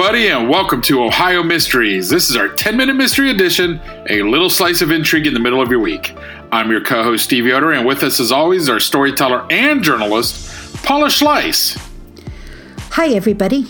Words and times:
Everybody, 0.00 0.28
and 0.28 0.48
welcome 0.48 0.80
to 0.82 1.04
Ohio 1.04 1.42
Mysteries. 1.42 2.08
This 2.08 2.30
is 2.30 2.36
our 2.36 2.48
10 2.48 2.74
minute 2.74 2.96
mystery 2.96 3.30
edition, 3.30 3.78
a 4.08 4.22
little 4.22 4.48
slice 4.48 4.80
of 4.80 4.90
intrigue 4.90 5.26
in 5.26 5.34
the 5.34 5.40
middle 5.40 5.60
of 5.60 5.68
your 5.68 5.80
week. 5.80 6.16
I'm 6.50 6.70
your 6.70 6.82
co 6.82 7.02
host, 7.02 7.24
Steve 7.24 7.44
Yoder, 7.44 7.72
and 7.72 7.86
with 7.86 8.02
us, 8.02 8.18
as 8.18 8.32
always, 8.32 8.70
our 8.70 8.80
storyteller 8.80 9.46
and 9.50 9.84
journalist, 9.84 10.82
Paula 10.82 11.08
Schleis. 11.08 11.76
Hi, 12.92 13.08
everybody. 13.08 13.66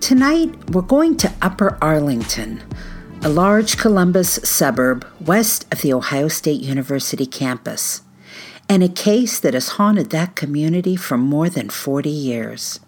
Tonight, 0.00 0.70
we're 0.70 0.80
going 0.80 1.18
to 1.18 1.30
Upper 1.42 1.76
Arlington, 1.82 2.62
a 3.20 3.28
large 3.28 3.76
Columbus 3.76 4.40
suburb 4.42 5.06
west 5.20 5.66
of 5.70 5.82
the 5.82 5.92
Ohio 5.92 6.28
State 6.28 6.62
University 6.62 7.26
campus, 7.26 8.00
and 8.70 8.82
a 8.82 8.88
case 8.88 9.38
that 9.38 9.52
has 9.52 9.68
haunted 9.68 10.08
that 10.08 10.34
community 10.34 10.96
for 10.96 11.18
more 11.18 11.50
than 11.50 11.68
40 11.68 12.08
years 12.08 12.80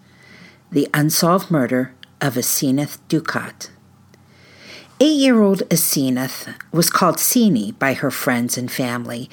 the 0.71 0.87
unsolved 0.93 1.49
murder 1.49 1.93
of 2.21 2.35
Asenath 2.35 2.97
Dukat. 3.09 3.69
Eight 4.99 5.17
year 5.17 5.41
old 5.41 5.59
Asenath 5.69 6.53
was 6.71 6.89
called 6.89 7.17
Sini 7.17 7.77
by 7.79 7.93
her 7.93 8.11
friends 8.11 8.57
and 8.57 8.71
family, 8.71 9.29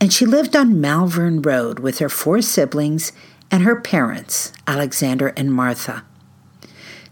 and 0.00 0.12
she 0.12 0.26
lived 0.26 0.56
on 0.56 0.80
Malvern 0.80 1.40
Road 1.40 1.78
with 1.78 1.98
her 1.98 2.08
four 2.08 2.42
siblings 2.42 3.12
and 3.50 3.62
her 3.62 3.80
parents, 3.80 4.52
Alexander 4.66 5.28
and 5.36 5.52
Martha. 5.52 6.04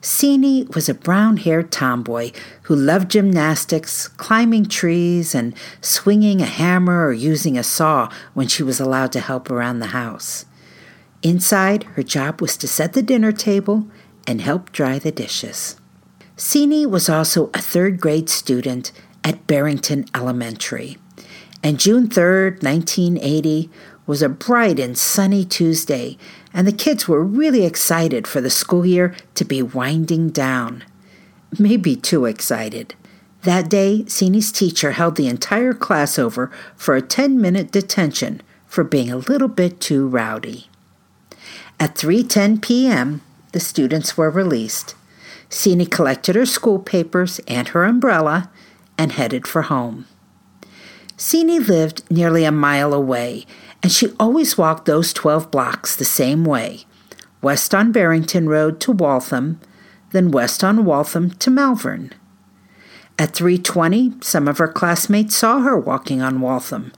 Sini 0.01 0.69
was 0.75 0.89
a 0.89 0.95
brown 0.95 1.37
haired 1.37 1.71
tomboy 1.71 2.33
who 2.63 2.75
loved 2.75 3.13
gymnastics, 3.13 4.09
climbing 4.09 4.67
trees, 4.67 5.33
and 5.33 5.55
swinging 5.81 6.43
a 6.43 6.47
hammer 6.47 7.07
or 7.07 7.13
using 7.13 7.57
a 7.57 7.63
saw 7.63 8.11
when 8.35 8.49
she 8.49 8.65
was 8.65 8.81
allowed 8.81 9.13
to 9.13 9.21
help 9.21 9.49
around 9.49 9.79
the 9.79 9.87
house. 9.87 10.45
Inside, 11.23 11.85
her 11.95 12.03
job 12.03 12.41
was 12.41 12.57
to 12.57 12.67
set 12.67 12.95
the 12.95 13.03
dinner 13.03 13.31
table 13.31 13.87
and 14.27 14.41
help 14.41 14.73
dry 14.73 14.99
the 14.99 15.13
dishes. 15.13 15.77
Sini 16.37 16.87
was 16.87 17.09
also 17.09 17.51
a 17.55 17.61
third 17.61 18.01
grade 18.01 18.29
student 18.29 18.93
at 19.25 19.47
Barrington 19.47 20.07
Elementary, 20.15 20.97
and 21.63 21.79
June 21.79 22.09
3rd, 22.09 22.63
1980, 22.63 23.71
was 24.07 24.23
a 24.23 24.29
bright 24.29 24.81
and 24.81 24.99
sunny 24.99 25.45
Tuesday, 25.45 26.19
and 26.53 26.67
the 26.67 26.73
kids 26.73 27.07
were 27.07 27.25
really 27.25 27.65
excited 27.65 28.27
for 28.27 28.41
the 28.41 28.51
school 28.51 28.85
year 28.85 29.15
to 29.35 29.45
be 29.45 29.63
winding 29.63 30.31
down. 30.31 30.85
Maybe 31.59 31.95
too 31.95 32.25
excited. 32.25 32.95
That 33.43 33.69
day, 33.69 34.05
Sini's 34.07 34.53
teacher 34.53 34.93
held 34.93 35.17
the 35.17 35.29
entire 35.29 35.73
class 35.73 36.19
over 36.19 36.51
for 36.77 36.97
a 36.97 37.03
10 37.03 37.41
minute 37.41 37.71
detention 37.71 38.41
for 38.67 38.85
being 38.85 39.11
a 39.11 39.17
little 39.17 39.49
bit 39.49 39.81
too 39.81 40.07
rowdy. 40.09 40.69
At 41.79 41.95
3:10 41.95 42.63
p.m., 42.63 43.21
the 43.53 43.61
students 43.61 44.17
were 44.17 44.31
released. 44.31 44.95
Sini 45.49 45.91
collected 45.91 46.35
her 46.35 46.47
school 46.47 46.79
papers 46.79 47.41
and 47.47 47.69
her 47.69 47.85
umbrella 47.85 48.51
and 48.99 49.13
headed 49.13 49.47
for 49.47 49.63
home. 49.63 50.07
Sini 51.17 51.67
lived 51.67 52.11
nearly 52.11 52.45
a 52.45 52.51
mile 52.51 52.93
away, 52.93 53.47
and 53.83 53.93
she 53.93 54.13
always 54.19 54.59
walked 54.59 54.87
those 54.87 55.13
12 55.13 55.51
blocks 55.51 55.95
the 55.95 56.05
same 56.05 56.45
way 56.45 56.85
west 57.43 57.75
on 57.75 57.93
Barrington 57.93 58.49
Road 58.49 58.81
to 58.81 58.93
Waltham, 58.93 59.61
then 60.13 60.31
west 60.31 60.63
on 60.63 60.85
Waltham 60.85 61.31
to 61.31 61.51
Malvern. 61.51 62.13
At 63.19 63.35
3:20, 63.35 64.15
some 64.23 64.49
of 64.49 64.59
her 64.59 64.69
classmates 64.69 65.37
saw 65.37 65.61
her 65.61 65.77
walking 65.77 66.23
on 66.23 66.41
Waltham, 66.41 66.93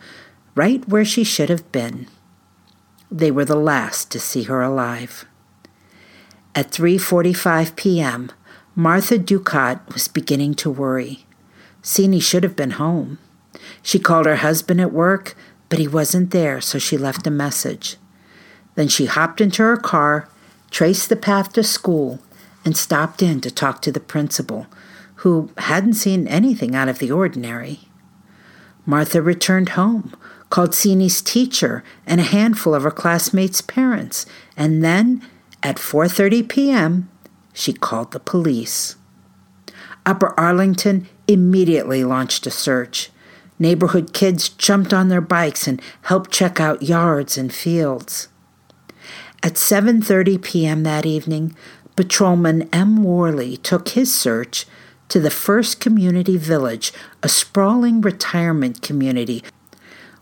right 0.54 0.86
where 0.88 1.04
she 1.04 1.24
should 1.24 1.48
have 1.48 1.70
been. 1.72 2.06
They 3.10 3.30
were 3.30 3.44
the 3.44 3.56
last 3.56 4.10
to 4.12 4.20
see 4.20 4.44
her 4.44 4.62
alive. 4.62 5.24
At 6.56 6.70
3:45 6.70 7.74
p.m., 7.74 8.30
Martha 8.76 9.18
Dukat 9.18 9.92
was 9.92 10.06
beginning 10.06 10.54
to 10.54 10.70
worry. 10.70 11.26
Sini 11.82 12.22
should 12.22 12.44
have 12.44 12.54
been 12.54 12.72
home. 12.72 13.18
She 13.82 13.98
called 13.98 14.26
her 14.26 14.36
husband 14.36 14.80
at 14.80 14.92
work, 14.92 15.36
but 15.68 15.78
he 15.78 15.88
wasn't 15.88 16.30
there, 16.30 16.60
so 16.60 16.78
she 16.78 16.96
left 16.96 17.26
a 17.26 17.30
message. 17.30 17.96
Then 18.76 18.88
she 18.88 19.06
hopped 19.06 19.40
into 19.40 19.62
her 19.62 19.76
car, 19.76 20.28
traced 20.70 21.08
the 21.08 21.16
path 21.16 21.52
to 21.54 21.64
school, 21.64 22.20
and 22.64 22.76
stopped 22.76 23.20
in 23.22 23.40
to 23.40 23.50
talk 23.50 23.82
to 23.82 23.92
the 23.92 24.00
principal, 24.00 24.66
who 25.16 25.50
hadn't 25.58 25.94
seen 25.94 26.28
anything 26.28 26.74
out 26.74 26.88
of 26.88 27.00
the 27.00 27.10
ordinary. 27.10 27.80
Martha 28.86 29.20
returned 29.20 29.70
home, 29.70 30.14
called 30.50 30.70
Sini's 30.70 31.20
teacher 31.20 31.82
and 32.06 32.20
a 32.20 32.24
handful 32.24 32.74
of 32.74 32.84
her 32.84 32.90
classmates' 32.90 33.60
parents, 33.60 34.24
and 34.56 34.84
then 34.84 35.20
at 35.64 35.76
4:30 35.76 36.48
p.m., 36.48 37.10
she 37.54 37.72
called 37.72 38.12
the 38.12 38.20
police. 38.20 38.96
Upper 40.06 40.38
Arlington 40.38 41.08
immediately 41.26 42.04
launched 42.04 42.46
a 42.46 42.50
search. 42.50 43.10
Neighborhood 43.58 44.12
kids 44.12 44.50
jumped 44.50 44.92
on 44.92 45.08
their 45.08 45.22
bikes 45.22 45.66
and 45.66 45.80
helped 46.02 46.30
check 46.30 46.60
out 46.60 46.82
yards 46.82 47.38
and 47.38 47.52
fields. 47.52 48.28
At 49.42 49.54
7:30 49.54 50.42
p.m. 50.42 50.82
that 50.82 51.06
evening, 51.06 51.56
patrolman 51.96 52.68
M. 52.72 53.02
Worley 53.02 53.56
took 53.56 53.90
his 53.90 54.14
search 54.14 54.66
to 55.08 55.20
the 55.20 55.30
First 55.30 55.80
Community 55.80 56.36
Village, 56.36 56.92
a 57.22 57.28
sprawling 57.28 58.00
retirement 58.00 58.82
community 58.82 59.42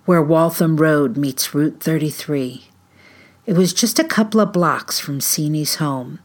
where 0.04 0.22
Waltham 0.22 0.76
Road 0.76 1.16
meets 1.16 1.54
Route 1.54 1.80
33. 1.80 2.71
It 3.44 3.56
was 3.56 3.72
just 3.72 3.98
a 3.98 4.04
couple 4.04 4.40
of 4.40 4.52
blocks 4.52 5.00
from 5.00 5.18
Sini's 5.18 5.76
home. 5.76 6.20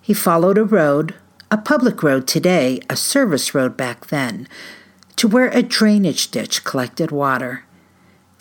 He 0.00 0.14
followed 0.14 0.58
a 0.58 0.64
road, 0.64 1.14
a 1.50 1.58
public 1.58 2.04
road 2.04 2.28
today, 2.28 2.80
a 2.88 2.96
service 2.96 3.52
road 3.52 3.76
back 3.76 4.06
then, 4.06 4.46
to 5.16 5.26
where 5.26 5.48
a 5.48 5.62
drainage 5.62 6.30
ditch 6.30 6.62
collected 6.62 7.10
water. 7.10 7.64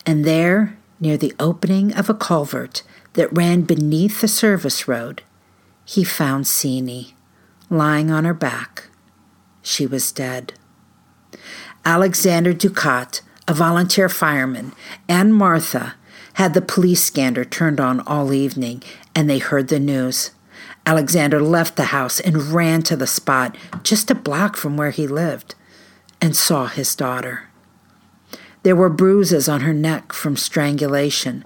And 0.06 0.24
there, 0.24 0.78
near 1.00 1.18
the 1.18 1.34
opening 1.40 1.96
of 1.96 2.08
a 2.08 2.14
culvert 2.14 2.84
that 3.14 3.36
ran 3.36 3.62
beneath 3.62 4.22
the 4.22 4.28
service 4.28 4.88
road, 4.88 5.24
he 5.84 6.04
found 6.04 6.46
Sini, 6.46 7.14
lying 7.72 8.12
on 8.12 8.24
her 8.26 8.34
back. 8.36 8.90
She 9.64 9.88
was 9.88 10.12
dead. 10.12 10.54
Alexander 11.84 12.54
Dukat, 12.54 13.22
a 13.48 13.54
volunteer 13.54 14.10
fireman, 14.10 14.74
and 15.08 15.34
Martha 15.34 15.96
had 16.36 16.54
the 16.54 16.62
police 16.62 17.04
scanner 17.04 17.46
turned 17.46 17.80
on 17.80 18.02
all 18.02 18.34
evening, 18.34 18.84
and 19.14 19.30
they 19.30 19.40
heard 19.40 19.68
the 19.70 19.80
news. 19.80 20.32
Alexander 20.86 21.42
left 21.42 21.76
the 21.76 21.86
house 21.86 22.20
and 22.20 22.54
ran 22.54 22.82
to 22.84 22.96
the 22.96 23.08
spot 23.08 23.58
just 23.84 24.12
a 24.12 24.16
block 24.16 24.56
from 24.56 24.78
where 24.78 24.92
he 24.92 25.08
lived 25.08 25.56
and 26.22 26.36
saw 26.36 26.68
his 26.68 26.96
daughter. 26.96 27.50
There 28.64 28.76
were 28.76 28.90
bruises 28.90 29.48
on 29.48 29.62
her 29.62 29.74
neck 29.74 30.12
from 30.12 30.36
strangulation, 30.36 31.46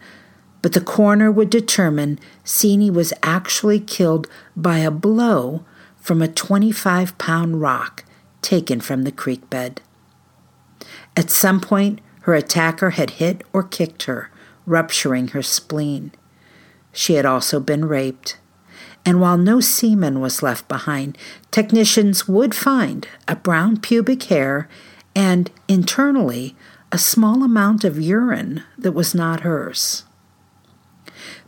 but 0.61 0.73
the 0.73 0.81
coroner 0.81 1.31
would 1.31 1.49
determine 1.49 2.19
Sini 2.43 2.91
was 2.91 3.13
actually 3.21 3.79
killed 3.79 4.27
by 4.55 4.79
a 4.79 4.91
blow 4.91 5.63
from 5.97 6.21
a 6.21 6.27
25 6.27 7.17
pound 7.17 7.61
rock 7.61 8.05
taken 8.41 8.79
from 8.81 9.03
the 9.03 9.11
creek 9.11 9.49
bed. 9.49 9.81
At 11.15 11.29
some 11.29 11.59
point, 11.59 11.99
her 12.21 12.33
attacker 12.33 12.91
had 12.91 13.11
hit 13.11 13.43
or 13.53 13.63
kicked 13.63 14.03
her, 14.03 14.31
rupturing 14.69 15.29
her 15.29 15.41
spleen. 15.41 16.11
She 16.91 17.15
had 17.15 17.25
also 17.25 17.59
been 17.59 17.85
raped. 17.85 18.37
And 19.05 19.19
while 19.21 19.37
no 19.37 19.59
semen 19.59 20.19
was 20.19 20.43
left 20.43 20.67
behind, 20.67 21.17
technicians 21.51 22.27
would 22.27 22.53
find 22.53 23.07
a 23.27 23.35
brown 23.35 23.77
pubic 23.77 24.23
hair 24.23 24.69
and, 25.15 25.49
internally, 25.67 26.55
a 26.91 26.97
small 26.97 27.43
amount 27.43 27.83
of 27.83 27.99
urine 27.99 28.63
that 28.77 28.91
was 28.91 29.15
not 29.15 29.41
hers. 29.41 30.03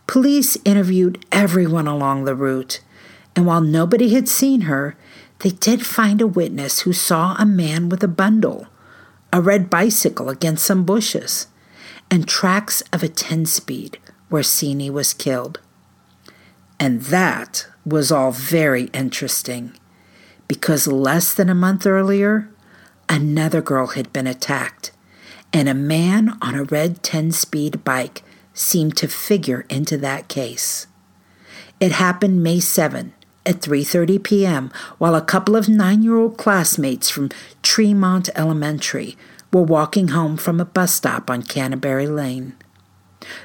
Police 0.07 0.57
interviewed 0.65 1.25
everyone 1.31 1.87
along 1.87 2.23
the 2.23 2.35
route, 2.35 2.81
and 3.35 3.45
while 3.45 3.61
nobody 3.61 4.13
had 4.13 4.27
seen 4.27 4.61
her, 4.61 4.95
they 5.39 5.51
did 5.51 5.85
find 5.85 6.21
a 6.21 6.27
witness 6.27 6.81
who 6.81 6.93
saw 6.93 7.35
a 7.37 7.45
man 7.45 7.89
with 7.89 8.03
a 8.03 8.07
bundle 8.07 8.67
a 9.33 9.41
red 9.41 9.69
bicycle 9.69 10.29
against 10.29 10.65
some 10.65 10.83
bushes, 10.83 11.47
and 12.11 12.27
tracks 12.27 12.83
of 12.91 13.01
a 13.01 13.07
10 13.07 13.45
speed 13.45 13.97
where 14.27 14.43
Sini 14.43 14.91
was 14.91 15.13
killed. 15.13 15.59
And 16.77 17.03
that 17.03 17.67
was 17.85 18.11
all 18.11 18.31
very 18.31 18.85
interesting 18.93 19.73
because 20.47 20.85
less 20.85 21.33
than 21.33 21.49
a 21.49 21.55
month 21.55 21.87
earlier, 21.87 22.49
another 23.07 23.61
girl 23.61 23.87
had 23.87 24.11
been 24.11 24.27
attacked, 24.27 24.91
and 25.53 25.69
a 25.69 25.73
man 25.73 26.37
on 26.41 26.55
a 26.55 26.65
red 26.65 27.01
10 27.01 27.31
speed 27.31 27.85
bike 27.85 28.21
seemed 28.53 28.97
to 28.97 29.07
figure 29.07 29.65
into 29.69 29.97
that 29.97 30.27
case. 30.27 30.87
It 31.79 31.93
happened 31.93 32.43
May 32.43 32.59
7, 32.59 33.13
at 33.45 33.61
3:30 33.61 34.23
p.m. 34.23 34.71
while 34.97 35.15
a 35.15 35.21
couple 35.21 35.55
of 35.55 35.65
9-year-old 35.65 36.37
classmates 36.37 37.09
from 37.09 37.29
Tremont 37.63 38.29
Elementary 38.35 39.17
were 39.51 39.61
walking 39.61 40.09
home 40.09 40.37
from 40.37 40.59
a 40.59 40.65
bus 40.65 40.93
stop 40.93 41.29
on 41.29 41.43
Canterbury 41.43 42.07
Lane. 42.07 42.55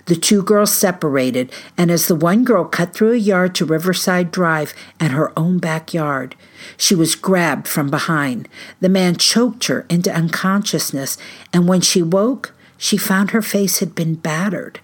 The 0.06 0.16
two 0.16 0.42
girls 0.42 0.72
separated, 0.72 1.52
and 1.76 1.90
as 1.90 2.08
the 2.08 2.14
one 2.14 2.44
girl 2.44 2.64
cut 2.64 2.94
through 2.94 3.12
a 3.12 3.16
yard 3.16 3.54
to 3.56 3.66
Riverside 3.66 4.30
Drive 4.30 4.72
and 4.98 5.12
her 5.12 5.38
own 5.38 5.58
backyard, 5.58 6.34
she 6.76 6.94
was 6.94 7.14
grabbed 7.14 7.68
from 7.68 7.90
behind. 7.90 8.48
The 8.80 8.88
man 8.88 9.16
choked 9.16 9.66
her 9.66 9.84
into 9.90 10.14
unconsciousness, 10.14 11.18
and 11.52 11.68
when 11.68 11.82
she 11.82 12.02
woke, 12.02 12.54
she 12.78 12.96
found 12.96 13.30
her 13.30 13.42
face 13.42 13.80
had 13.80 13.94
been 13.94 14.14
battered 14.14 14.80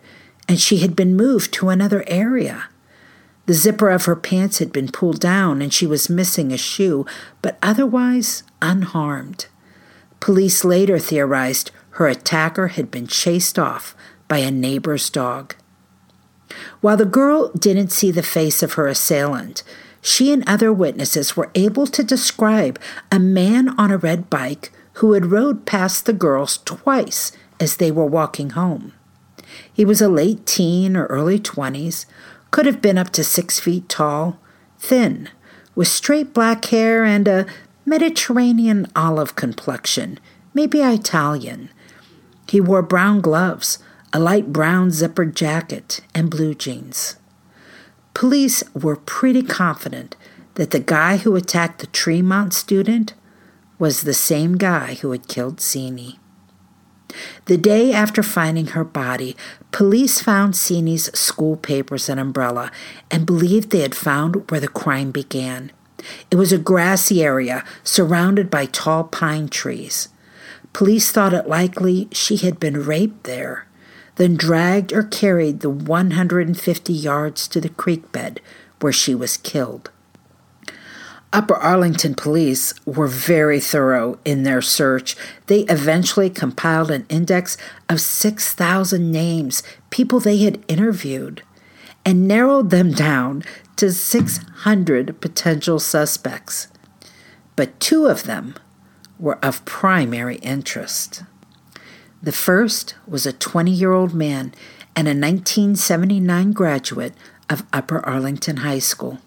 and 0.49 0.61
she 0.61 0.79
had 0.79 0.97
been 0.97 1.17
moved 1.17 1.53
to 1.55 1.69
another 1.69 2.05
area. 2.07 2.65
The 3.47 3.55
zipper 3.55 3.91
of 3.91 4.05
her 4.05 4.17
pants 4.17 4.59
had 4.59 4.73
been 4.73 4.89
pulled 4.89 5.21
down 5.21 5.63
and 5.63 5.73
she 5.73 5.87
was 5.87 6.11
missing 6.11 6.53
a 6.53 6.57
shoe, 6.57 7.07
but 7.41 7.59
otherwise 7.63 8.43
unharmed. 8.61 9.47
Police 10.23 10.65
later 10.65 11.01
theorized 11.01 11.73
her 11.99 12.07
attacker 12.07 12.69
had 12.69 12.93
been 12.93 13.09
chased 13.09 13.59
off 13.59 13.97
by 14.29 14.39
a 14.39 14.53
neighbor's 14.53 15.11
dog. 15.11 15.57
While 16.81 16.97
the 16.97 17.05
girl 17.05 17.51
didn't 17.59 17.91
see 17.91 18.13
the 18.13 18.23
face 18.23 18.63
of 18.63 18.75
her 18.75 18.87
assailant, 18.87 19.65
she 20.01 20.33
and 20.33 20.49
other 20.49 20.73
witnesses 20.73 21.37
were 21.37 21.51
able 21.57 21.89
to 21.89 22.05
describe 22.05 22.79
a 23.11 23.19
man 23.19 23.71
on 23.71 23.91
a 23.91 23.99
red 23.99 24.31
bike 24.31 24.71
who 24.95 25.15
had 25.15 25.33
rode 25.33 25.67
past 25.67 26.07
the 26.07 26.13
girls 26.13 26.59
twice 26.59 27.33
as 27.59 27.79
they 27.79 27.91
were 27.91 28.07
walking 28.07 28.51
home. 28.51 28.93
He 29.73 29.85
was 29.85 30.01
a 30.01 30.09
late 30.09 30.47
teen 30.47 30.97
or 30.97 31.07
early 31.07 31.41
20s, 31.41 32.07
could 32.53 32.67
have 32.67 32.81
been 32.81 32.97
up 32.97 33.11
to 33.11 33.25
six 33.25 33.59
feet 33.59 33.89
tall, 33.89 34.39
thin, 34.79 35.31
with 35.75 35.89
straight 35.89 36.33
black 36.33 36.65
hair 36.67 37.03
and 37.03 37.27
a 37.27 37.45
Mediterranean 37.85 38.87
olive 38.95 39.35
complexion, 39.35 40.19
maybe 40.55 40.81
Italian. 40.81 41.69
He 42.49 42.61
wore 42.61 42.83
brown 42.83 43.21
gloves, 43.21 43.79
a 44.13 44.21
light 44.21 44.53
brown 44.53 44.91
zippered 44.91 45.35
jacket, 45.35 46.01
and 46.15 46.31
blue 46.31 46.55
jeans. 46.55 47.17
Police 48.15 48.63
were 48.75 48.97
pretty 48.97 49.43
confident 49.43 50.17
that 50.55 50.71
the 50.71 50.81
guy 50.81 51.17
who 51.17 51.35
attacked 51.35 51.81
the 51.81 51.87
Tremont 51.89 52.53
student 52.53 53.15
was 53.79 54.03
the 54.03 54.15
same 54.15 54.59
guy 54.59 54.95
who 54.95 55.11
had 55.11 55.29
killed 55.29 55.57
Sini. 55.57 56.19
The 57.47 57.57
day 57.57 57.93
after 57.93 58.23
finding 58.23 58.69
her 58.69 58.85
body, 58.85 59.37
police 59.71 60.21
found 60.21 60.55
Sini's 60.55 61.11
school 61.19 61.57
papers 61.57 62.09
and 62.09 62.21
umbrella 62.21 62.71
and 63.11 63.27
believed 63.27 63.71
they 63.71 63.81
had 63.81 63.95
found 63.95 64.51
where 64.51 64.61
the 64.61 64.69
crime 64.69 65.11
began. 65.11 65.73
It 66.31 66.37
was 66.37 66.53
a 66.53 66.59
grassy 66.59 67.23
area 67.23 67.65
surrounded 67.85 68.51
by 68.51 68.67
tall 68.67 69.05
pine 69.05 69.49
trees. 69.49 70.09
Police 70.73 71.11
thought 71.13 71.35
it 71.35 71.49
likely 71.49 72.09
she 72.13 72.37
had 72.37 72.59
been 72.59 72.85
raped 72.85 73.25
there, 73.25 73.67
then 74.17 74.37
dragged 74.37 74.93
or 74.93 75.03
carried 75.03 75.61
the 75.61 75.71
150 75.71 76.93
yards 76.93 77.47
to 77.49 77.61
the 77.61 77.69
creek 77.69 78.11
bed 78.13 78.41
where 78.81 78.93
she 78.93 79.15
was 79.15 79.37
killed. 79.37 79.91
Upper 81.33 81.55
Arlington 81.55 82.15
police 82.15 82.75
were 82.85 83.07
very 83.07 83.59
thorough 83.59 84.19
in 84.23 84.43
their 84.43 84.61
search. 84.61 85.17
They 85.47 85.61
eventually 85.61 86.29
compiled 86.29 86.91
an 86.91 87.07
index 87.09 87.57
of 87.89 88.03
6,000 88.03 89.11
names, 89.11 89.63
people 89.89 90.21
they 90.21 90.39
had 90.39 90.63
interviewed, 90.69 91.43
and 92.05 92.29
narrowed 92.29 92.69
them 92.69 92.93
down 92.93 93.45
to 93.77 93.93
600 93.93 95.21
potential 95.21 95.79
suspects. 95.79 96.69
But 97.57 97.79
two 97.81 98.07
of 98.07 98.25
them 98.25 98.55
were 99.19 99.39
of 99.45 99.65
primary 99.65 100.37
interest. 100.37 101.23
The 102.23 102.33
first 102.33 102.95
was 103.07 103.27
a 103.27 103.33
20 103.33 103.71
year 103.71 103.93
old 103.93 104.15
man 104.15 104.55
and 104.95 105.09
a 105.09 105.11
1979 105.11 106.53
graduate 106.53 107.15
of 107.49 107.65
Upper 107.73 108.05
Arlington 108.07 108.59
High 108.59 108.79
School. 108.79 109.19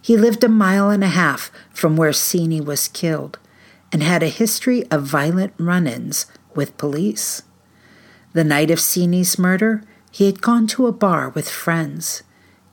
He 0.00 0.16
lived 0.16 0.44
a 0.44 0.48
mile 0.48 0.90
and 0.90 1.02
a 1.02 1.08
half 1.08 1.50
from 1.70 1.96
where 1.96 2.10
Sini 2.10 2.64
was 2.64 2.88
killed 2.88 3.38
and 3.92 4.02
had 4.02 4.22
a 4.22 4.28
history 4.28 4.84
of 4.90 5.04
violent 5.04 5.54
run 5.58 5.86
ins 5.86 6.26
with 6.54 6.76
police. 6.76 7.42
The 8.32 8.44
night 8.44 8.70
of 8.70 8.78
Sini's 8.78 9.38
murder, 9.38 9.82
he 10.10 10.26
had 10.26 10.42
gone 10.42 10.66
to 10.68 10.86
a 10.86 10.92
bar 10.92 11.30
with 11.30 11.48
friends 11.48 12.22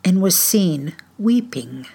and 0.06 0.22
was 0.22 0.38
seen 0.38 0.94
weeping 1.18 1.88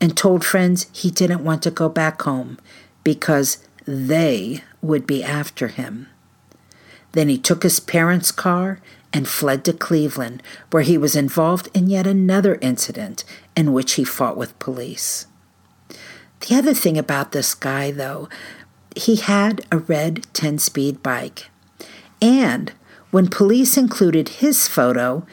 and 0.00 0.16
told 0.16 0.44
friends 0.44 0.86
he 0.92 1.10
didn't 1.10 1.44
want 1.44 1.62
to 1.64 1.70
go 1.70 1.88
back 1.88 2.22
home 2.22 2.58
because 3.02 3.66
they 3.84 4.62
would 4.80 5.06
be 5.06 5.22
after 5.22 5.68
him. 5.68 6.08
Then 7.12 7.28
he 7.28 7.36
took 7.36 7.64
his 7.64 7.80
parents' 7.80 8.32
car 8.32 8.80
and 9.12 9.28
fled 9.28 9.64
to 9.64 9.72
Cleveland, 9.72 10.42
where 10.70 10.82
he 10.82 10.98
was 10.98 11.14
involved 11.14 11.68
in 11.74 11.88
yet 11.88 12.06
another 12.06 12.58
incident 12.60 13.24
in 13.56 13.72
which 13.72 13.92
he 13.92 14.04
fought 14.04 14.36
with 14.36 14.58
police. 14.58 15.26
The 16.40 16.56
other 16.56 16.74
thing 16.74 16.98
about 16.98 17.32
this 17.32 17.54
guy, 17.54 17.90
though, 17.90 18.28
he 18.96 19.16
had 19.16 19.64
a 19.70 19.78
red 19.78 20.26
10 20.34 20.58
speed 20.58 21.02
bike. 21.02 21.48
And 22.20 22.72
when 23.10 23.28
police 23.28 23.76
included 23.76 24.40
his 24.40 24.66
photo 24.66 25.24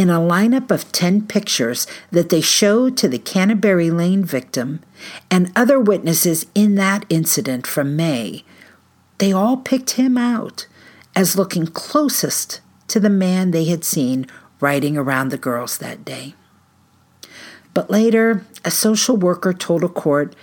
in 0.00 0.08
a 0.08 0.18
lineup 0.18 0.70
of 0.70 0.90
10 0.92 1.26
pictures 1.26 1.86
that 2.10 2.30
they 2.30 2.40
showed 2.40 2.96
to 2.96 3.06
the 3.06 3.18
Canterbury 3.18 3.90
Lane 3.90 4.24
victim 4.24 4.80
and 5.30 5.52
other 5.54 5.78
witnesses 5.78 6.46
in 6.54 6.74
that 6.76 7.04
incident 7.10 7.66
from 7.66 7.96
May, 7.96 8.42
they 9.18 9.30
all 9.30 9.58
picked 9.58 9.90
him 9.90 10.16
out 10.16 10.66
as 11.14 11.36
looking 11.36 11.66
closest 11.66 12.62
to 12.88 12.98
the 12.98 13.10
man 13.10 13.50
they 13.50 13.66
had 13.66 13.84
seen 13.84 14.26
riding 14.58 14.96
around 14.96 15.28
the 15.28 15.36
girls 15.36 15.76
that 15.76 16.02
day. 16.02 16.34
But 17.74 17.90
later, 17.90 18.46
a 18.64 18.70
social 18.70 19.18
worker 19.18 19.52
told 19.52 19.84
a 19.84 19.88
court 19.88 20.34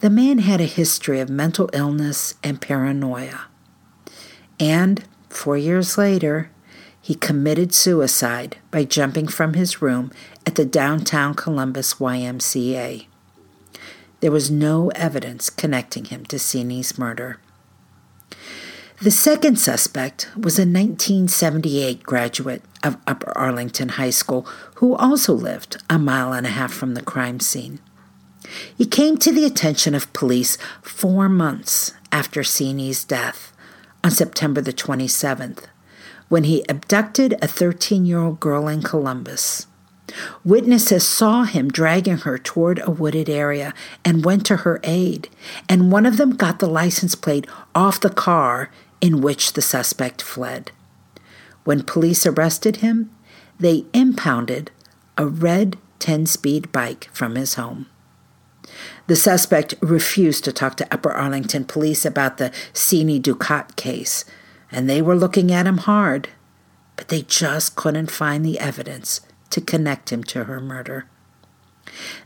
the 0.00 0.10
man 0.10 0.38
had 0.38 0.60
a 0.60 0.64
history 0.64 1.20
of 1.20 1.30
mental 1.30 1.70
illness 1.72 2.34
and 2.42 2.60
paranoia. 2.60 3.42
And 4.58 5.04
four 5.28 5.56
years 5.56 5.96
later, 5.96 6.50
he 7.04 7.14
committed 7.14 7.74
suicide 7.74 8.56
by 8.70 8.82
jumping 8.82 9.28
from 9.28 9.52
his 9.52 9.82
room 9.82 10.10
at 10.46 10.54
the 10.54 10.64
downtown 10.64 11.34
Columbus 11.34 11.96
YMCA. 11.96 13.04
There 14.20 14.30
was 14.30 14.50
no 14.50 14.88
evidence 14.92 15.50
connecting 15.50 16.06
him 16.06 16.24
to 16.24 16.38
Sini's 16.38 16.96
murder. 16.96 17.38
The 19.02 19.10
second 19.10 19.56
suspect 19.58 20.30
was 20.34 20.58
a 20.58 20.64
1978 20.64 22.04
graduate 22.04 22.62
of 22.82 22.96
Upper 23.06 23.36
Arlington 23.36 23.90
High 23.90 24.08
School 24.08 24.46
who 24.76 24.94
also 24.94 25.34
lived 25.34 25.76
a 25.90 25.98
mile 25.98 26.32
and 26.32 26.46
a 26.46 26.56
half 26.56 26.72
from 26.72 26.94
the 26.94 27.02
crime 27.02 27.38
scene. 27.38 27.80
He 28.78 28.86
came 28.86 29.18
to 29.18 29.30
the 29.30 29.44
attention 29.44 29.94
of 29.94 30.10
police 30.14 30.56
four 30.80 31.28
months 31.28 31.92
after 32.10 32.42
Sini's 32.42 33.04
death 33.04 33.52
on 34.02 34.10
September 34.10 34.62
the 34.62 34.72
27th 34.72 35.64
when 36.28 36.44
he 36.44 36.64
abducted 36.68 37.36
a 37.42 37.48
13 37.48 38.04
year 38.04 38.20
old 38.20 38.40
girl 38.40 38.68
in 38.68 38.82
Columbus. 38.82 39.66
Witnesses 40.44 41.06
saw 41.06 41.44
him 41.44 41.70
dragging 41.70 42.18
her 42.18 42.38
toward 42.38 42.78
a 42.80 42.90
wooded 42.90 43.28
area 43.28 43.72
and 44.04 44.24
went 44.24 44.44
to 44.46 44.58
her 44.58 44.78
aid, 44.84 45.28
and 45.68 45.90
one 45.90 46.06
of 46.06 46.18
them 46.18 46.36
got 46.36 46.58
the 46.58 46.68
license 46.68 47.14
plate 47.14 47.46
off 47.74 48.00
the 48.00 48.10
car 48.10 48.70
in 49.00 49.20
which 49.20 49.54
the 49.54 49.62
suspect 49.62 50.22
fled. 50.22 50.70
When 51.64 51.82
police 51.82 52.26
arrested 52.26 52.76
him, 52.76 53.10
they 53.58 53.86
impounded 53.92 54.70
a 55.16 55.26
red 55.26 55.78
10 55.98 56.26
speed 56.26 56.70
bike 56.70 57.08
from 57.12 57.34
his 57.34 57.54
home. 57.54 57.86
The 59.06 59.16
suspect 59.16 59.74
refused 59.80 60.44
to 60.44 60.52
talk 60.52 60.76
to 60.76 60.92
Upper 60.92 61.12
Arlington 61.12 61.64
police 61.64 62.04
about 62.04 62.38
the 62.38 62.50
Sini 62.72 63.20
Dukat 63.20 63.76
case, 63.76 64.24
and 64.70 64.88
they 64.88 65.02
were 65.02 65.16
looking 65.16 65.52
at 65.52 65.66
him 65.66 65.78
hard, 65.78 66.28
but 66.96 67.08
they 67.08 67.22
just 67.22 67.76
couldn't 67.76 68.10
find 68.10 68.44
the 68.44 68.58
evidence 68.58 69.20
to 69.50 69.60
connect 69.60 70.10
him 70.10 70.24
to 70.24 70.44
her 70.44 70.60
murder. 70.60 71.06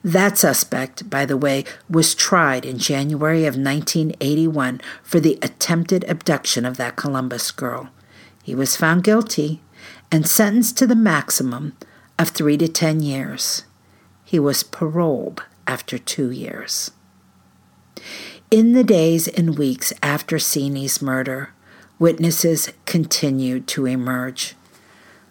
That 0.02 0.38
suspect, 0.38 1.10
by 1.10 1.26
the 1.26 1.36
way, 1.36 1.64
was 1.90 2.14
tried 2.14 2.64
in 2.64 2.78
January 2.78 3.44
of 3.44 3.54
1981 3.56 4.80
for 5.02 5.20
the 5.20 5.38
attempted 5.42 6.04
abduction 6.04 6.64
of 6.64 6.76
that 6.76 6.96
Columbus 6.96 7.50
girl. 7.50 7.90
He 8.42 8.54
was 8.54 8.76
found 8.76 9.04
guilty 9.04 9.60
and 10.10 10.26
sentenced 10.26 10.78
to 10.78 10.86
the 10.86 10.96
maximum 10.96 11.76
of 12.18 12.30
three 12.30 12.56
to 12.58 12.68
ten 12.68 13.00
years. 13.00 13.64
He 14.24 14.38
was 14.38 14.62
paroled 14.62 15.44
after 15.66 15.98
two 15.98 16.30
years. 16.30 16.90
In 18.50 18.72
the 18.72 18.84
days 18.84 19.28
and 19.28 19.58
weeks 19.58 19.92
after 20.02 20.38
Sini's 20.38 21.02
murder, 21.02 21.50
witnesses 21.98 22.70
continued 22.86 23.66
to 23.68 23.86
emerge. 23.86 24.54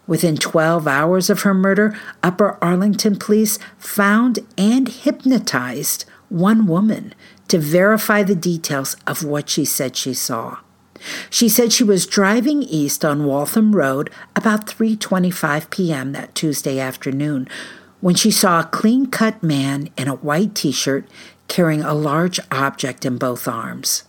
Within 0.05 0.37
12 0.37 0.87
hours 0.87 1.29
of 1.29 1.41
her 1.41 1.53
murder, 1.53 1.97
Upper 2.23 2.57
Arlington 2.61 3.17
police 3.17 3.59
found 3.77 4.39
and 4.57 4.87
hypnotized 4.87 6.05
one 6.29 6.65
woman 6.65 7.13
to 7.49 7.59
verify 7.59 8.23
the 8.23 8.35
details 8.35 8.95
of 9.05 9.23
what 9.23 9.49
she 9.49 9.65
said 9.65 9.95
she 9.95 10.13
saw. 10.13 10.57
She 11.29 11.47
said 11.47 11.71
she 11.71 11.83
was 11.83 12.07
driving 12.07 12.63
east 12.63 13.05
on 13.05 13.25
Waltham 13.25 13.75
Road 13.75 14.09
about 14.35 14.65
3:25 14.65 15.69
p.m. 15.69 16.11
that 16.13 16.33
Tuesday 16.33 16.79
afternoon 16.79 17.47
when 17.99 18.15
she 18.15 18.31
saw 18.31 18.59
a 18.59 18.65
clean-cut 18.65 19.41
man 19.41 19.89
in 19.97 20.07
a 20.07 20.15
white 20.15 20.53
t-shirt 20.53 21.07
carrying 21.47 21.81
a 21.81 21.93
large 21.93 22.39
object 22.51 23.05
in 23.05 23.17
both 23.17 23.47
arms, 23.47 24.03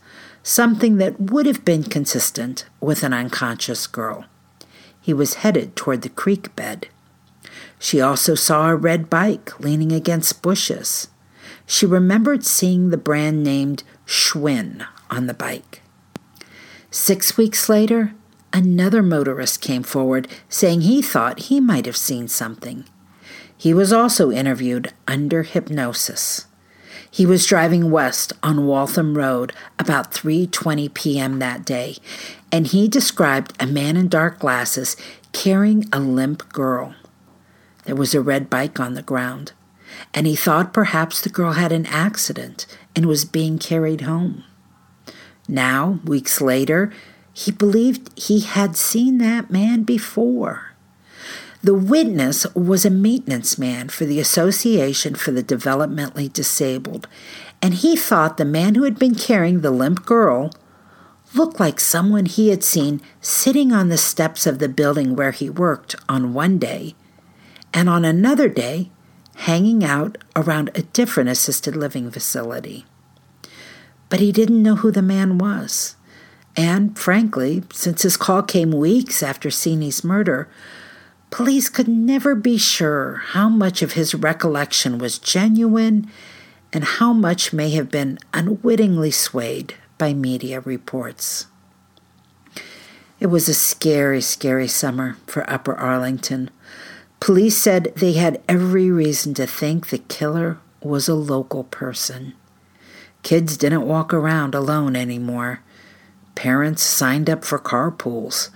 something 0.49 0.97
that 0.97 1.21
would 1.21 1.45
have 1.45 1.62
been 1.62 1.83
consistent 1.83 2.64
with 2.81 3.02
an 3.02 3.12
unconscious 3.12 3.87
girl. 3.87 4.25
He 4.99 5.12
was 5.12 5.35
headed 5.35 5.76
toward 5.76 6.00
the 6.00 6.09
creek 6.09 6.57
bed. 6.57 6.88
She 7.78 8.00
also 8.00 8.35
saw 8.35 8.69
a 8.69 8.76
red 8.76 9.11
bike 9.11 9.61
leaning 9.61 9.93
against 9.93 10.40
bushes. 10.40 11.09
She 11.67 11.85
remembered 11.85 12.47
seeing 12.47 12.88
the 12.88 12.97
brand 12.97 13.45
named 13.45 13.85
Schwinn 14.07 14.87
on 15.11 15.26
the 15.26 15.35
bike. 15.35 15.83
Six 16.90 17.37
weeks 17.37 17.69
later, 17.69 18.14
another 18.50 19.02
motorist 19.02 19.61
came 19.61 19.83
forward 19.83 20.28
saying 20.49 20.81
he 20.81 21.02
thought 21.02 21.40
he 21.40 21.61
might 21.61 21.85
have 21.85 21.97
seen 21.97 22.26
something. 22.26 22.85
He 23.55 23.75
was 23.75 23.93
also 23.93 24.31
interviewed 24.31 24.95
under 25.07 25.43
hypnosis. 25.43 26.48
He 27.11 27.27
was 27.27 27.47
driving 27.47 27.91
west 27.91 28.33
on 28.43 28.67
Waltham 28.67 29.17
Road 29.17 29.53
about 29.79 30.12
3:20 30.12 30.93
p.m. 30.93 31.38
that 31.38 31.65
day, 31.65 31.97
and 32.53 32.67
he 32.67 32.88
described 32.88 33.55
a 33.59 33.67
man 33.67 33.97
in 33.97 34.09
dark 34.09 34.38
glasses 34.38 34.97
carrying 35.33 35.87
a 35.93 36.00
limp 36.00 36.53
girl. 36.53 36.95
There 37.85 37.97
was 37.97 38.15
a 38.15 38.21
red 38.21 38.50
bike 38.50 38.79
on 38.79 38.95
the 38.95 39.03
ground, 39.03 39.53
and 40.12 40.27
he 40.27 40.37
thought 40.37 40.75
perhaps 40.75 41.21
the 41.21 41.31
girl 41.31 41.53
had 41.53 41.73
an 41.73 41.87
accident 41.87 42.67
and 42.95 43.07
was 43.07 43.25
being 43.25 43.59
carried 43.59 44.03
home. 44.03 44.45
Now, 45.49 46.00
weeks 46.05 46.43
later, 46.43 46.93
he 47.33 47.50
believed 47.50 48.11
he 48.19 48.41
had 48.41 48.77
seen 48.77 49.19
that 49.19 49.50
man 49.50 49.85
before. 49.85 50.67
The 51.62 51.75
witness 51.75 52.47
was 52.55 52.85
a 52.85 52.91
maintenance 52.91 53.59
man 53.59 53.88
for 53.88 54.05
the 54.05 54.21
Association 54.21 55.15
for 55.15 55.33
the 55.33 55.43
Developmentally 55.43 56.33
Disabled, 56.33 57.09
and 57.61 57.75
he 57.75 57.97
thought 57.97 58.37
the 58.37 58.45
man 58.45 58.75
who 58.75 58.85
had 58.85 58.99
been 58.99 59.15
carrying 59.15 59.61
the 59.61 59.71
limp 59.71 60.07
girl 60.07 60.53
looked 61.35 61.59
like 61.59 61.81
someone 61.81 62.27
he 62.27 62.49
had 62.49 62.65
seen 62.65 63.00
sitting 63.21 63.73
on 63.73 63.88
the 63.88 63.99
steps 63.99 64.47
of 64.47 64.61
the 64.61 64.69
building 64.69 65.17
where 65.17 65.33
he 65.33 65.50
worked 65.50 65.95
on 66.09 66.33
one 66.33 66.59
day, 66.59 66.95
and 67.75 67.88
on 67.88 68.05
another 68.05 68.49
day, 68.49 68.91
hanging 69.35 69.85
out 69.85 70.17
around 70.37 70.71
a 70.75 70.83
different 70.83 71.29
assisted 71.29 71.77
living 71.77 72.11
facility 72.11 72.87
but 74.09 74.21
he 74.21 74.33
didn't 74.33 74.62
know 74.62 74.77
who 74.77 74.91
the 74.91 75.03
man 75.03 75.38
was. 75.38 75.97
And 76.57 76.99
frankly, 76.99 77.62
since 77.73 78.03
his 78.03 78.17
call 78.17 78.43
came 78.43 78.73
weeks 78.73 79.23
after 79.23 79.50
Sini's 79.50 80.03
murder, 80.03 80.49
police 81.30 81.68
could 81.68 81.88
never 81.88 82.35
be 82.35 82.58
sure 82.58 83.23
how 83.28 83.49
much 83.49 83.82
of 83.82 83.92
his 83.92 84.14
recollection 84.14 84.99
was 84.99 85.18
genuine 85.18 86.11
and 86.73 86.85
how 86.85 87.12
much 87.12 87.52
may 87.52 87.70
have 87.70 87.90
been 87.90 88.18
unwittingly 88.35 89.11
swayed 89.11 89.75
by 89.97 90.12
media 90.12 90.61
reports. 90.61 91.47
It 93.20 93.26
was 93.26 93.49
a 93.49 93.54
scary, 93.54 94.20
scary 94.20 94.68
summer 94.68 95.16
for 95.26 95.49
Upper 95.50 95.75
Arlington. 95.75 96.50
Police 97.20 97.56
said 97.56 97.92
they 97.97 98.12
had 98.12 98.40
every 98.49 98.90
reason 98.90 99.35
to 99.35 99.47
think 99.47 99.88
the 99.88 99.99
killer 99.99 100.58
was 100.80 101.08
a 101.08 101.14
local 101.14 101.64
person. 101.64 102.35
Kids 103.23 103.56
didn't 103.56 103.88
walk 103.88 104.14
around 104.14 104.54
alone 104.54 104.94
anymore. 104.94 105.61
Parents 106.37 106.82
signed 106.82 107.28
up 107.28 107.44
for 107.44 107.58
carpools. 107.58 108.50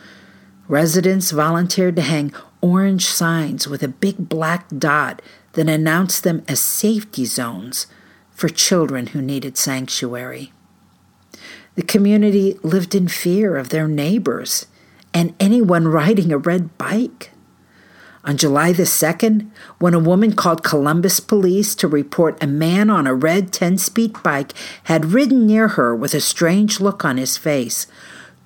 Residents 0.68 1.32
volunteered 1.32 1.96
to 1.96 2.02
hang 2.02 2.30
orange 2.62 3.04
signs 3.04 3.68
with 3.68 3.82
a 3.82 3.88
big 3.88 4.28
black 4.28 4.66
dot 4.78 5.20
that 5.52 5.68
announced 5.68 6.24
them 6.24 6.42
as 6.48 6.60
safety 6.60 7.26
zones 7.26 7.86
for 8.30 8.48
children 8.48 9.08
who 9.08 9.20
needed 9.20 9.58
sanctuary. 9.58 10.52
The 11.74 11.82
community 11.82 12.58
lived 12.62 12.94
in 12.94 13.08
fear 13.08 13.56
of 13.56 13.68
their 13.68 13.88
neighbors 13.88 14.66
and 15.12 15.34
anyone 15.38 15.88
riding 15.88 16.32
a 16.32 16.38
red 16.38 16.76
bike. 16.78 17.30
On 18.24 18.36
July 18.36 18.72
the 18.72 18.84
2nd, 18.84 19.50
when 19.78 19.94
a 19.94 19.98
woman 19.98 20.34
called 20.34 20.62
Columbus 20.62 21.18
police 21.18 21.74
to 21.74 21.88
report 21.88 22.42
a 22.42 22.46
man 22.46 22.88
on 22.88 23.06
a 23.06 23.14
red 23.14 23.52
10 23.52 23.78
speed 23.78 24.22
bike 24.22 24.52
had 24.84 25.06
ridden 25.06 25.46
near 25.46 25.68
her 25.68 25.94
with 25.94 26.14
a 26.14 26.20
strange 26.20 26.80
look 26.80 27.04
on 27.04 27.16
his 27.16 27.36
face, 27.36 27.88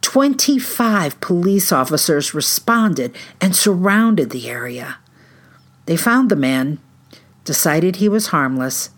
25 0.06 1.20
police 1.20 1.72
officers 1.72 2.32
responded 2.32 3.12
and 3.40 3.56
surrounded 3.56 4.30
the 4.30 4.48
area. 4.48 4.98
They 5.86 5.96
found 5.96 6.30
the 6.30 6.36
man, 6.36 6.78
decided 7.42 7.96
he 7.96 8.08
was 8.08 8.28
harmless, 8.28 8.90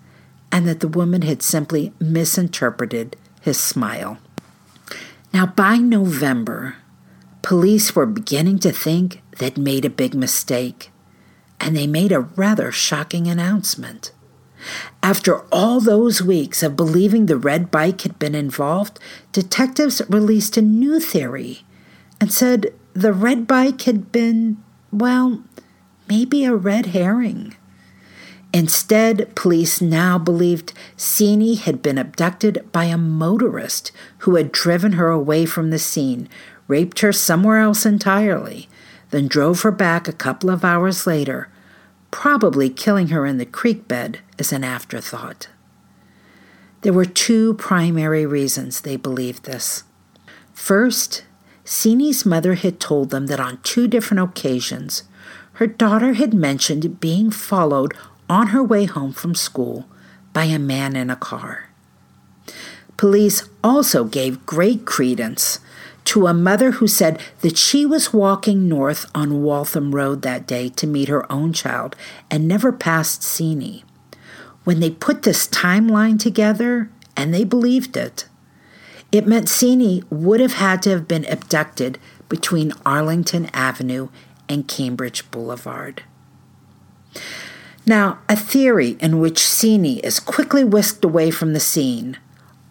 and 0.52 0.68
that 0.68 0.80
the 0.80 0.86
woman 0.86 1.22
had 1.22 1.42
simply 1.42 1.94
misinterpreted 1.98 3.16
his 3.40 3.58
smile. 3.58 4.18
Now, 5.32 5.46
by 5.46 5.78
November, 5.78 6.76
police 7.40 7.96
were 7.96 8.04
beginning 8.04 8.58
to 8.58 8.70
think 8.70 9.22
they'd 9.38 9.56
made 9.56 9.86
a 9.86 9.90
big 9.90 10.14
mistake, 10.14 10.90
and 11.58 11.74
they 11.74 11.86
made 11.86 12.12
a 12.12 12.20
rather 12.20 12.70
shocking 12.70 13.28
announcement. 13.28 14.12
After 15.02 15.40
all 15.52 15.80
those 15.80 16.22
weeks 16.22 16.62
of 16.62 16.76
believing 16.76 17.26
the 17.26 17.36
red 17.36 17.70
bike 17.70 18.02
had 18.02 18.18
been 18.18 18.34
involved, 18.34 18.98
detectives 19.32 20.02
released 20.08 20.56
a 20.56 20.62
new 20.62 21.00
theory 21.00 21.64
and 22.20 22.32
said 22.32 22.72
the 22.94 23.12
red 23.12 23.46
bike 23.46 23.82
had 23.82 24.10
been, 24.10 24.62
well, 24.92 25.42
maybe 26.08 26.44
a 26.44 26.54
red 26.54 26.86
herring. 26.86 27.54
Instead, 28.52 29.34
police 29.34 29.80
now 29.80 30.18
believed 30.18 30.72
Sini 30.96 31.58
had 31.58 31.82
been 31.82 31.98
abducted 31.98 32.66
by 32.72 32.84
a 32.84 32.96
motorist 32.96 33.92
who 34.18 34.36
had 34.36 34.50
driven 34.50 34.92
her 34.92 35.10
away 35.10 35.44
from 35.44 35.70
the 35.70 35.78
scene, 35.78 36.28
raped 36.66 37.00
her 37.00 37.12
somewhere 37.12 37.58
else 37.58 37.84
entirely, 37.84 38.68
then 39.10 39.28
drove 39.28 39.62
her 39.62 39.70
back 39.70 40.08
a 40.08 40.12
couple 40.12 40.50
of 40.50 40.64
hours 40.64 41.06
later, 41.06 41.48
probably 42.10 42.70
killing 42.70 43.08
her 43.08 43.26
in 43.26 43.38
the 43.38 43.46
creek 43.46 43.88
bed 43.88 44.20
as 44.38 44.52
an 44.52 44.64
afterthought. 44.64 45.48
There 46.82 46.92
were 46.92 47.04
two 47.04 47.54
primary 47.54 48.24
reasons 48.24 48.80
they 48.80 48.96
believed 48.96 49.44
this. 49.44 49.84
First, 50.54 51.24
Sini's 51.64 52.24
mother 52.24 52.54
had 52.54 52.80
told 52.80 53.10
them 53.10 53.26
that 53.26 53.40
on 53.40 53.60
two 53.62 53.88
different 53.88 54.22
occasions, 54.22 55.02
her 55.54 55.66
daughter 55.66 56.14
had 56.14 56.32
mentioned 56.32 57.00
being 57.00 57.30
followed 57.30 57.94
on 58.28 58.48
her 58.48 58.62
way 58.62 58.84
home 58.84 59.12
from 59.12 59.34
school 59.34 59.86
by 60.32 60.44
a 60.44 60.58
man 60.58 60.94
in 60.94 61.10
a 61.10 61.16
car. 61.16 61.68
Police 62.96 63.48
also 63.62 64.04
gave 64.04 64.46
great 64.46 64.84
credence 64.84 65.60
to 66.08 66.26
a 66.26 66.32
mother 66.32 66.70
who 66.70 66.88
said 66.88 67.20
that 67.42 67.58
she 67.58 67.84
was 67.84 68.14
walking 68.14 68.66
north 68.66 69.04
on 69.14 69.42
Waltham 69.42 69.94
Road 69.94 70.22
that 70.22 70.46
day 70.46 70.70
to 70.70 70.86
meet 70.86 71.08
her 71.08 71.30
own 71.30 71.52
child 71.52 71.94
and 72.30 72.48
never 72.48 72.72
passed 72.72 73.20
Sini. 73.20 73.82
When 74.64 74.80
they 74.80 74.88
put 74.88 75.22
this 75.22 75.46
timeline 75.46 76.18
together, 76.18 76.90
and 77.14 77.34
they 77.34 77.44
believed 77.44 77.94
it, 77.94 78.26
it 79.12 79.26
meant 79.26 79.48
Sini 79.48 80.02
would 80.08 80.40
have 80.40 80.54
had 80.54 80.80
to 80.82 80.90
have 80.90 81.06
been 81.06 81.26
abducted 81.26 81.98
between 82.30 82.72
Arlington 82.86 83.50
Avenue 83.52 84.08
and 84.48 84.66
Cambridge 84.66 85.30
Boulevard. 85.30 86.04
Now, 87.84 88.20
a 88.30 88.36
theory 88.36 88.96
in 89.00 89.20
which 89.20 89.40
Sini 89.40 90.00
is 90.00 90.20
quickly 90.20 90.64
whisked 90.64 91.04
away 91.04 91.30
from 91.30 91.52
the 91.52 91.60
scene 91.60 92.16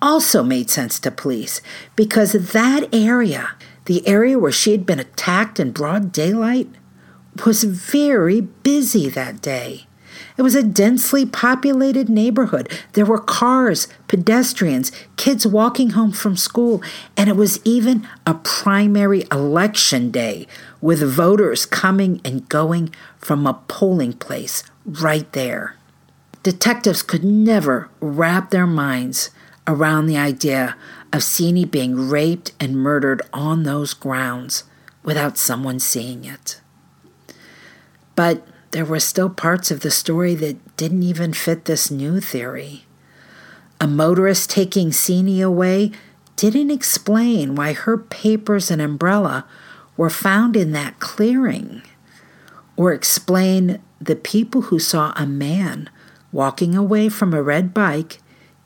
also 0.01 0.43
made 0.43 0.69
sense 0.69 0.99
to 0.99 1.11
police 1.11 1.61
because 1.95 2.33
that 2.33 2.93
area, 2.93 3.55
the 3.85 4.05
area 4.07 4.37
where 4.37 4.51
she 4.51 4.71
had 4.71 4.85
been 4.85 4.99
attacked 4.99 5.59
in 5.59 5.71
broad 5.71 6.11
daylight, 6.11 6.69
was 7.45 7.63
very 7.63 8.41
busy 8.41 9.09
that 9.09 9.41
day. 9.41 9.87
It 10.37 10.41
was 10.43 10.55
a 10.55 10.63
densely 10.63 11.25
populated 11.25 12.09
neighborhood. 12.09 12.71
There 12.93 13.05
were 13.05 13.19
cars, 13.19 13.87
pedestrians, 14.07 14.91
kids 15.15 15.47
walking 15.47 15.91
home 15.91 16.11
from 16.11 16.37
school, 16.37 16.81
and 17.15 17.29
it 17.29 17.35
was 17.35 17.59
even 17.63 18.07
a 18.25 18.35
primary 18.35 19.25
election 19.31 20.11
day 20.11 20.47
with 20.79 21.01
voters 21.01 21.65
coming 21.65 22.21
and 22.23 22.47
going 22.49 22.93
from 23.17 23.47
a 23.47 23.55
polling 23.67 24.13
place 24.13 24.63
right 24.85 25.31
there. 25.33 25.75
Detectives 26.43 27.01
could 27.01 27.23
never 27.23 27.89
wrap 27.99 28.51
their 28.51 28.67
minds 28.67 29.31
around 29.67 30.05
the 30.05 30.17
idea 30.17 30.75
of 31.12 31.21
Sini 31.21 31.69
being 31.69 32.09
raped 32.09 32.53
and 32.59 32.77
murdered 32.77 33.21
on 33.33 33.63
those 33.63 33.93
grounds 33.93 34.63
without 35.03 35.38
someone 35.38 35.79
seeing 35.79 36.25
it. 36.25 36.62
But 38.15 38.47
there 38.71 38.86
were 38.86 39.00
still 39.00 39.29
parts 39.29 39.71
of 39.71 39.81
the 39.81 39.91
story 39.91 40.36
that 40.36 40.77
didn't 40.77 41.03
even 41.03 41.33
fit 41.33 41.65
this 41.65 41.91
new 41.91 42.19
theory. 42.19 42.86
A 43.79 43.88
motorist 43.88 44.50
taking 44.50 44.89
Sini 44.89 45.43
away 45.43 45.91
didn't 46.36 46.71
explain 46.71 47.55
why 47.55 47.74
her 47.74 47.97
papers 47.97 48.69
and 48.69 48.81
umbrella 48.81 49.45
were 49.95 50.09
found 50.09 50.55
in 50.55 50.71
that 50.71 51.00
clearing, 51.00 51.81
or 52.75 52.93
explain 52.93 53.81
the 54.00 54.15
people 54.15 54.63
who 54.63 54.79
saw 54.79 55.13
a 55.15 55.25
man 55.25 55.89
walking 56.31 56.75
away 56.75 57.09
from 57.09 57.33
a 57.33 57.41
red 57.41 57.74
bike 57.74 58.19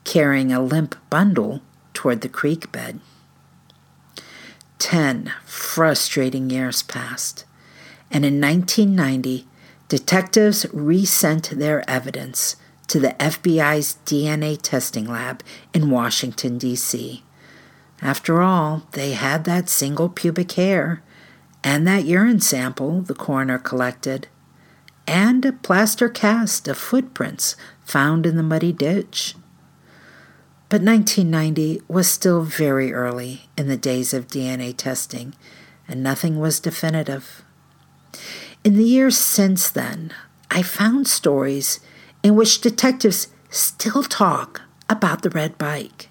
carrying 0.03 0.51
a 0.51 0.61
limp 0.61 0.95
bundle 1.09 1.61
toward 1.93 2.21
the 2.21 2.29
creek 2.29 2.71
bed. 2.71 2.99
Ten 4.79 5.31
frustrating 5.45 6.49
years 6.49 6.81
passed, 6.81 7.45
and 8.09 8.25
in 8.25 8.41
1990, 8.41 9.47
detectives 9.87 10.65
resent 10.73 11.51
their 11.51 11.87
evidence 11.89 12.55
to 12.87 12.99
the 12.99 13.15
FBI's 13.19 13.97
DNA 14.05 14.59
testing 14.61 15.05
lab 15.05 15.43
in 15.73 15.89
Washington, 15.89 16.57
D.C. 16.57 17.23
After 18.01 18.41
all, 18.41 18.83
they 18.93 19.13
had 19.13 19.45
that 19.45 19.69
single 19.69 20.09
pubic 20.09 20.53
hair 20.53 21.01
and 21.63 21.87
that 21.87 22.05
urine 22.05 22.39
sample 22.39 23.01
the 23.01 23.13
coroner 23.13 23.59
collected, 23.59 24.27
and 25.07 25.45
a 25.45 25.51
plaster 25.51 26.09
cast 26.09 26.67
of 26.67 26.77
footprints 26.77 27.55
found 27.83 28.25
in 28.25 28.35
the 28.35 28.43
muddy 28.43 28.71
ditch. 28.71 29.35
But 30.71 30.83
1990 30.83 31.81
was 31.89 32.07
still 32.07 32.43
very 32.43 32.93
early 32.93 33.49
in 33.57 33.67
the 33.67 33.75
days 33.75 34.13
of 34.13 34.27
DNA 34.27 34.73
testing, 34.73 35.35
and 35.85 36.01
nothing 36.01 36.39
was 36.39 36.61
definitive. 36.61 37.43
In 38.63 38.77
the 38.77 38.85
years 38.85 39.17
since 39.17 39.69
then, 39.69 40.13
I 40.49 40.61
found 40.61 41.09
stories 41.09 41.81
in 42.23 42.37
which 42.37 42.61
detectives 42.61 43.27
still 43.49 44.03
talk 44.03 44.61
about 44.89 45.23
the 45.23 45.29
red 45.29 45.57
bike, 45.57 46.07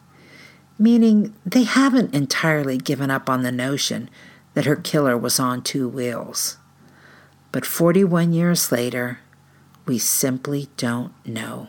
meaning 0.79 1.35
they 1.47 1.63
haven't 1.63 2.15
entirely 2.15 2.77
given 2.77 3.11
up 3.11 3.31
on 3.31 3.43
the 3.43 3.51
notion 3.51 4.11
that 4.53 4.67
her 4.67 4.77
killer 4.77 5.17
was 5.17 5.41
on 5.41 5.63
two 5.63 5.89
wheels. 5.89 6.59
But 7.51 7.65
41 7.65 8.35
years 8.35 8.71
later, 8.71 9.21
we 9.87 9.97
simply 9.97 10.69
don't 10.77 11.15
know. 11.27 11.69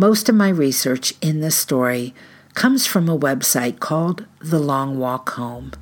Most 0.00 0.30
of 0.30 0.34
my 0.34 0.48
research 0.48 1.12
in 1.20 1.40
this 1.40 1.56
story 1.56 2.14
comes 2.54 2.86
from 2.86 3.06
a 3.06 3.18
website 3.18 3.80
called 3.80 4.24
The 4.40 4.58
Long 4.58 4.98
Walk 4.98 5.28
Home. 5.32 5.72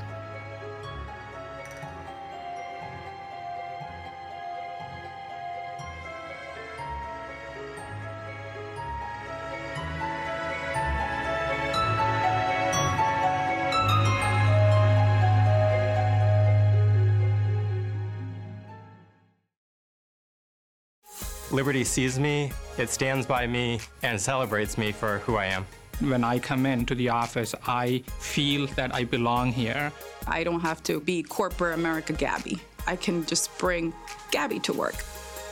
Liberty 21.54 21.84
sees 21.84 22.18
me, 22.18 22.50
it 22.78 22.90
stands 22.90 23.26
by 23.26 23.46
me, 23.46 23.78
and 24.02 24.20
celebrates 24.20 24.76
me 24.76 24.90
for 24.90 25.18
who 25.20 25.36
I 25.36 25.44
am. 25.46 25.64
When 26.00 26.24
I 26.24 26.40
come 26.40 26.66
into 26.66 26.96
the 26.96 27.10
office, 27.10 27.54
I 27.64 28.02
feel 28.18 28.66
that 28.74 28.92
I 28.92 29.04
belong 29.04 29.52
here. 29.52 29.92
I 30.26 30.42
don't 30.42 30.58
have 30.58 30.82
to 30.82 30.98
be 30.98 31.22
corporate 31.22 31.78
America 31.78 32.12
Gabby. 32.12 32.60
I 32.88 32.96
can 32.96 33.24
just 33.24 33.56
bring 33.56 33.94
Gabby 34.32 34.58
to 34.60 34.72
work. 34.72 34.96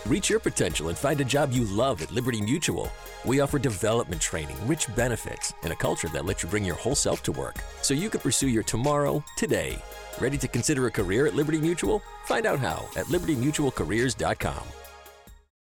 Reach 0.04 0.28
your 0.28 0.40
potential 0.40 0.88
and 0.88 0.98
find 0.98 1.20
a 1.20 1.24
job 1.24 1.52
you 1.52 1.62
love 1.66 2.02
at 2.02 2.10
Liberty 2.10 2.40
Mutual. 2.42 2.90
We 3.24 3.38
offer 3.38 3.60
development 3.60 4.20
training, 4.20 4.56
rich 4.66 4.92
benefits, 4.96 5.54
and 5.62 5.72
a 5.72 5.76
culture 5.76 6.08
that 6.08 6.26
lets 6.26 6.42
you 6.42 6.48
bring 6.48 6.64
your 6.64 6.74
whole 6.74 6.96
self 6.96 7.22
to 7.22 7.32
work 7.32 7.54
so 7.80 7.94
you 7.94 8.10
can 8.10 8.18
pursue 8.18 8.48
your 8.48 8.64
tomorrow 8.64 9.22
today. 9.36 9.80
Ready 10.20 10.36
to 10.38 10.48
consider 10.48 10.88
a 10.88 10.90
career 10.90 11.28
at 11.28 11.36
Liberty 11.36 11.60
Mutual? 11.60 12.02
Find 12.24 12.44
out 12.44 12.58
how 12.58 12.88
at 12.96 13.06
libertymutualcareers.com. 13.06 14.81